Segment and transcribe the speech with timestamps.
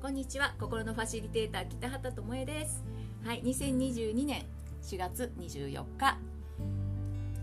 [0.00, 0.54] こんにちは。
[0.60, 2.84] 心のファシリテーター北畑智恵です。
[3.24, 4.44] はい2022年
[4.82, 6.18] 4月24日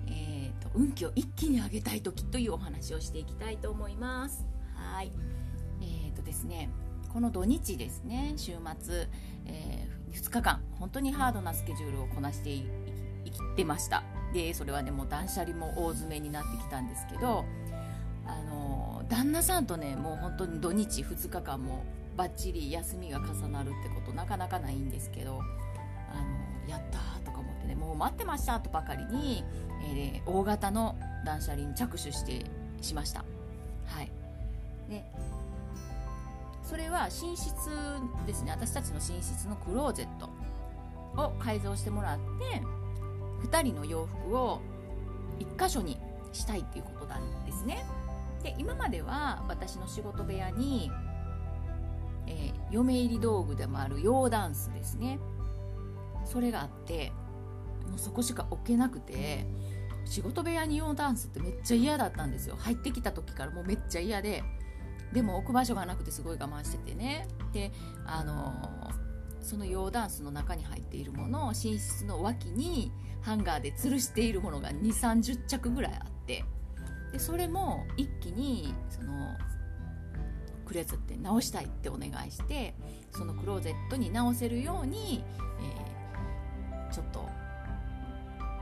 [0.07, 4.45] えーと、運気を一気に上げたい時というお話をしていきたいと思います。
[4.73, 5.11] はい。
[5.81, 6.69] えーとですね
[7.11, 9.07] この土日ですね週末、
[9.45, 14.03] えー、2日間本当にハードなスケジュールをこなしていってました。
[14.33, 17.45] でそれはねもう断捨離も大詰めになってきたんですけど
[18.27, 21.83] あの旦那さんとねもう本当に土日2日間も
[22.17, 25.41] バッチリ休みが重なるってことなかなかないんですけど
[26.11, 29.43] あのやったとか思ってねもう待ってましたとばかりに、
[29.93, 32.45] えー、大型の断捨離に着手して
[32.81, 33.25] しました。
[33.87, 34.11] はい。
[34.89, 35.03] で
[36.63, 37.53] それは寝室
[38.25, 38.51] ですね。
[38.51, 40.29] 私たちの寝室のクローゼット
[41.21, 42.61] を改造してもらって
[43.47, 44.61] 2人の洋服を
[45.39, 45.99] 1箇所に
[46.33, 47.84] したいっていうことなんですね。
[48.57, 50.91] 今までは私の仕事部屋に、
[52.27, 55.19] えー、嫁入り道具でもある洋ダンスですね。
[56.25, 57.11] それがあって
[57.87, 59.45] もうそこしか置けなくて
[60.05, 62.55] 仕事部屋に洋ダンスってめっちゃ嫌だったんですよ。
[62.57, 64.43] 入ってきた時からもうめっちゃ嫌で
[65.13, 67.27] でも置く場所がなくてすごい我慢しててね。
[67.53, 67.71] で
[68.05, 76.43] あのー、その洋ダンスの中に入っているものを寝室の脇にハンガーで吊るしているものが2 3 0着ぐらいあって。
[77.15, 79.37] でそれも一気にその
[80.65, 82.73] クレズって直したいってお願いして
[83.11, 85.23] そのクローゼットに直せるように、
[85.61, 87.25] えー、ちょっと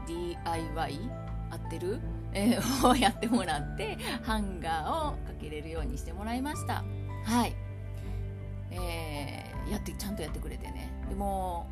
[0.05, 0.99] DIY
[1.49, 1.99] 合ってる、
[2.33, 6.83] えー、をやってもらってハンガーをかけれるようにしてもらいました。
[7.25, 7.55] はい。
[8.69, 10.91] えー、やってちゃんとやってくれてね。
[11.09, 11.65] でも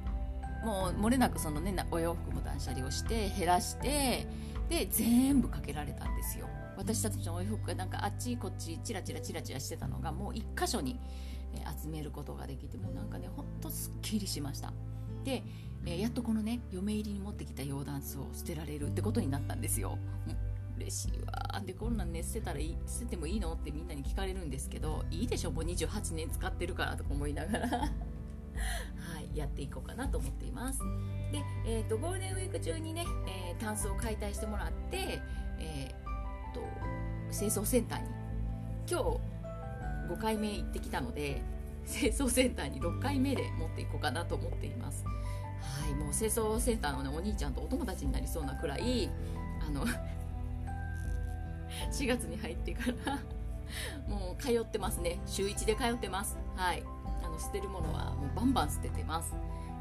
[0.64, 4.26] もう漏れなくそのねお洋服も断捨離をして減らして
[4.72, 6.48] で全部かけられたんですよ。
[6.78, 10.98] 私たちのお洋服がなんかあっちこっちチラチラチラチラしてたのがもう一箇所に、
[11.84, 14.72] 集めることができてもうなんかねほんとすっきりしました。
[15.26, 15.44] で、
[15.86, 19.98] やっとこのね嫁入りに持ってきた洋ダンスを捨てられるってことになったんですよ。
[20.78, 21.62] 嬉しいわ。
[21.66, 23.52] でこんなんね捨てたらいい捨ててもいいの？
[23.52, 25.52] ってみんなに聞かれるんですけどいいでしょ？
[25.52, 27.92] もう28年使ってるからとか思いながら。
[29.13, 30.79] はいやっていこうかなと思っています。
[31.31, 35.22] で、えーと、ゴールデンウィーク中にね、えー、タンスを解体してもらって、
[35.59, 36.62] えーと、
[37.31, 38.07] 清掃センターに
[38.89, 39.19] 今日
[40.13, 41.41] 5回目行ってきたので
[41.88, 45.06] 清掃センターに6回目で持っていこうかなと思っています。
[45.62, 49.09] はいもう清掃センターの、ね、お兄ちゃんとお友達になりそうなくらい
[49.66, 49.85] あの
[51.91, 53.19] 4月に入ってから
[54.07, 55.19] もう通ってますね。
[55.25, 56.38] 週1で通ってます。
[56.56, 56.83] はい。
[57.41, 59.34] 捨てるものはもうバンバン捨ててます。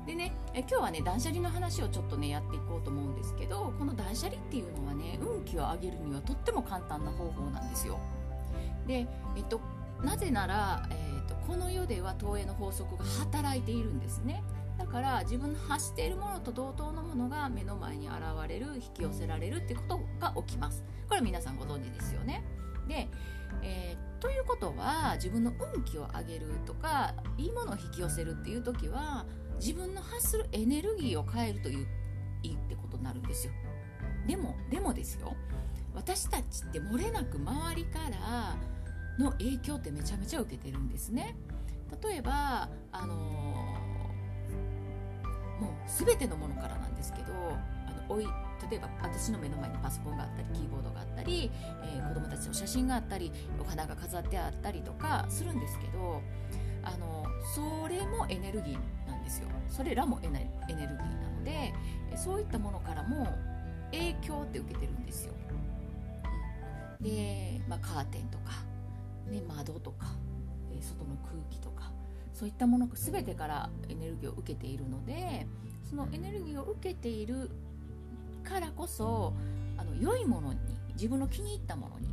[0.06, 7.99] でねえ今日はね断捨離の話をちょっとねやっていこうと思うんですけどこの断捨離っていうのはね運気を上げるにはとっても簡単な方法なんですよ。
[8.87, 9.06] で
[9.37, 9.60] えっと
[10.03, 14.43] なぜなら、えー、っとこの世では投影の法則が働いているんですね。
[14.78, 18.16] だから自分の発しているものと同等のものが目の前に現
[18.49, 20.82] れる引き寄せられるってことが起きます。
[21.06, 22.43] これ皆さんご存知ですよね。
[22.89, 23.09] で、
[23.63, 29.27] えー、ということは自分の運気を上げるとかいいものを引き寄せるっていう時は
[29.59, 31.87] 自分の発するエネルギーを変えるという
[32.43, 33.53] いいってことになるんですよ。
[34.27, 35.35] でもでもですよ。
[35.95, 38.57] 私たちって漏れなく周りから
[39.19, 41.37] の影響ってめちゃめちゃ受けてるんですね。
[42.03, 43.15] 例えばあの
[45.61, 48.27] もう全てのものからなんですけどあのおい
[48.69, 51.50] 例えば私の目の前にパソコンがあったりキーボードがあったり、
[51.84, 56.22] えー、子供たちの写真があったりお花が飾ってあったりとかするんですけど
[56.82, 59.49] あのそれもエネルギーなんですよ。
[59.69, 61.75] それらもエネエネルギーなので
[62.16, 63.26] そういったものからも
[63.93, 65.34] 影響って受けてるんですよ。
[67.00, 68.53] で、まあ、カーテンとか、
[69.31, 70.06] ね、窓とか、
[70.82, 71.93] 外の空気とか
[72.32, 75.47] そういったもの全てからエネルギーを受けているので
[75.88, 77.50] そのエネルギーを受けている
[78.41, 79.34] からこそ
[79.77, 80.59] あの良いものに
[80.95, 82.09] 自分の気に入ったものに、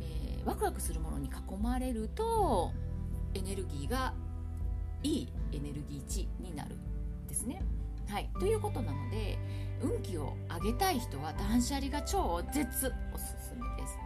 [0.00, 2.72] えー、ワクワクするものに囲まれると
[3.34, 4.14] エネルギーが
[5.02, 7.62] いいエネルギー値になるんですね。
[8.08, 9.38] はい、ということなので
[9.82, 13.98] 運気を上げたい人は断捨離が超絶おすすめです。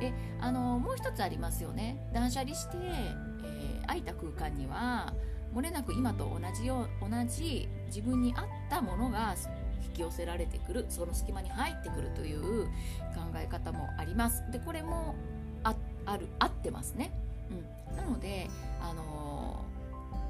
[0.00, 5.12] であのもう一つありますよね断捨離して、えー、空いた空間には
[5.54, 9.34] 漏れなく今と同じよ同じ自分に合ったものが
[9.84, 12.66] 引き寄せられてくるその隙間に入ってくるという
[13.14, 14.42] 考え方もあります。
[14.50, 15.14] でこれも
[15.64, 15.74] あ
[16.06, 17.12] ある合ってますね、
[17.90, 18.48] うん、なので、
[18.80, 19.64] あの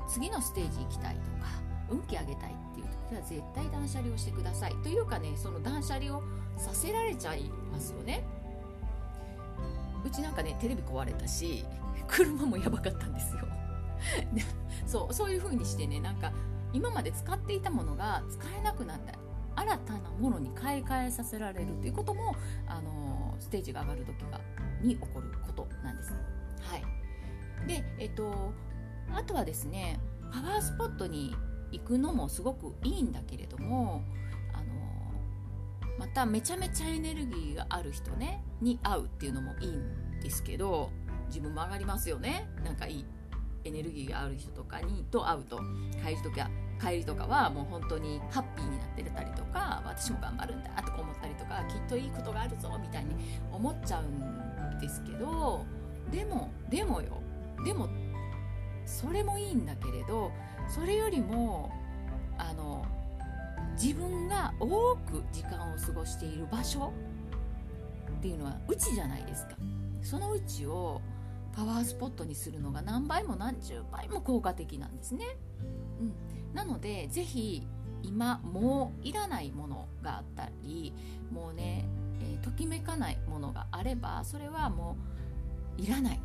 [0.07, 1.49] ー、次のステージ行きたいとか
[1.91, 4.75] 運気上げたいっていう時は絶対断捨離をしてください。
[4.83, 6.23] というかねその断捨離を
[6.57, 7.43] させられちゃい
[7.73, 8.25] ますよね。
[10.05, 11.65] うちなんかねテレビ壊れたし
[12.07, 13.41] 車もやばかったんですよ。
[14.87, 16.33] そうそういう風にしてねなんか
[16.73, 19.28] 今まで使っていたものが使えなくなった。
[19.59, 24.41] 新たなものに買い替えさせられるっていうこともあのステージが上がる時が
[24.81, 26.13] に起こることなんです。
[26.61, 26.83] はい、
[27.67, 28.53] で、えっと、
[29.13, 29.99] あとはですね
[30.31, 31.35] パワースポットに
[31.73, 34.03] 行くのもすごくいいんだけれども
[34.55, 40.91] あのまためちゃめちゃエネルギーがある人ねに会うっていうのもいいんですけど
[41.29, 42.49] 自分も上がりますよね。
[42.65, 43.05] なんかいい
[43.69, 45.61] エネルギーがある人とかにと会うと
[46.05, 46.51] 帰りとか
[46.81, 53.15] 帰りとかはもう本当にハッピーになってたりとか私も頑張るんだとか思ったりとかきっといいことがあるぞみたいに
[53.53, 55.65] 思っちゃうんですけど
[56.11, 57.21] でもでもよ。
[57.65, 57.89] でも
[58.87, 60.31] それもいいんだけれど
[60.69, 61.71] それよりも
[62.39, 62.87] あの
[63.81, 66.93] 自分が多く時間を過ごしている場所
[68.19, 69.57] っていうのはうちじゃないですか。
[70.03, 71.01] そのうちを
[71.59, 75.25] パワースポットにするのが何倍も何十倍も効果的なんですね、
[76.01, 76.15] うん、
[76.55, 77.67] なのでぜひ
[78.05, 80.95] 今もういらないものがあったり
[81.33, 81.85] もうね、
[82.21, 84.97] えー、ときめかないものがあればそれはも
[85.77, 86.21] ういらない。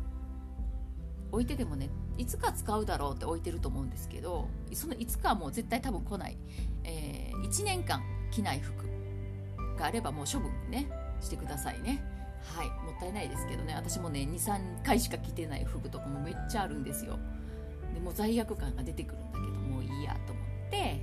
[1.32, 6.38] 置いててもねいつか使うだろうって置いてると思うんですけどそのいつかはもう絶対多分来ない、
[6.84, 8.00] えー、1年間
[8.30, 8.86] 着ない服
[9.76, 10.88] があればもう処分ね
[11.20, 12.13] してくださいね。
[12.44, 13.74] はいもったいないですけどね。
[13.74, 17.18] 私もね23回しか着てない服とかもめっちゃあるんですよ。
[17.94, 21.00] でも罪悪感が出てくるんだけどもういいやと思って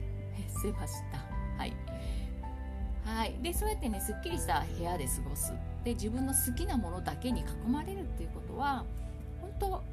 [0.53, 1.17] 捨てました。
[1.57, 1.73] はい。
[3.03, 3.35] はい。
[3.41, 5.53] でそうやってねすっきりした部屋で過ごす。
[5.83, 8.85] で自分の好きなものだけに囲まれるっていうことは
[9.41, 9.83] 本当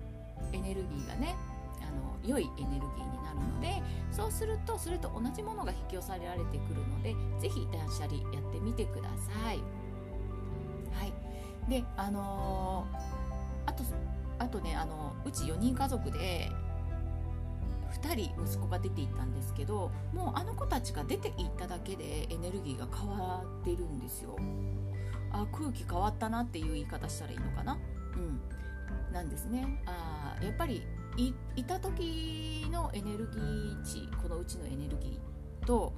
[0.53, 1.35] エネルギーがね
[1.81, 1.85] あ
[2.27, 9.56] の良いエネルギーになるのでそうするとそれと同じものが引き寄せられてくるので是非断捨離やってみてください。
[9.56, 9.77] はい。
[11.69, 13.85] であのー、あと
[14.38, 16.50] あとねあのうち4人家族で
[18.03, 24.37] 2人息子が出ていったんですけどもうあの子たちが出ていっただけでエネルギーが変わってるんですよ。
[25.31, 27.79] あ空気変わったなっていう言い方したらいいのかな？
[28.17, 29.12] うん。
[29.12, 29.82] なんですね。
[29.87, 30.82] あやっぱり
[31.17, 35.93] いいた時のエネルギー値このうちのエネルギーと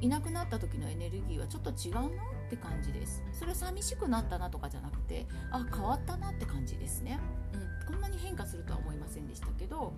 [0.00, 3.22] いなくなった時のエネルギーはちょっと違うなって感じです。
[3.32, 7.18] それは寂しくなったなとかじゃなくてあ変わったなって感じですね、
[7.52, 9.92] うん、こんなに変化するとは思いませんでしたけど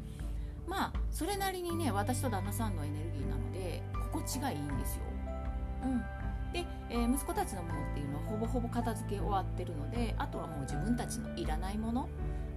[0.67, 3.83] まあそれなりにね私と旦那さんのエネルギーなので
[4.13, 5.03] 心地がいいんですよ、
[5.85, 5.99] うん、
[6.53, 12.09] で、えー、息子たちのものっていうのはほぼほぼ片付け終わってるのであとはもう自分たちのいらないもの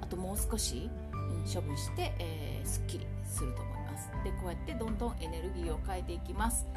[0.02, 4.10] あともう少し、うん、処分して、えー、すっきりすると思います。
[4.24, 6.68] でこうやってどんどんエネルギーを変えていきます。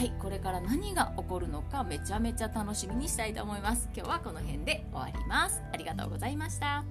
[0.00, 3.86] はいこれから何が起こるのかめちゃめちゃ楽しみにしたいと思います。
[3.94, 5.60] 今日はこの辺で終わります。
[5.74, 6.82] ありがとうございました。